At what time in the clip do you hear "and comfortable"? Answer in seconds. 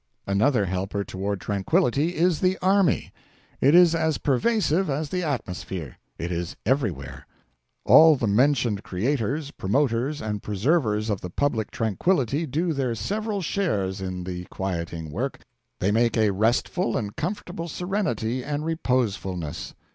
16.97-17.67